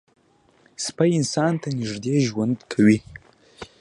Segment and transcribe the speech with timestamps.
[0.85, 2.97] سپي انسان ته نږدې ژوند کوي.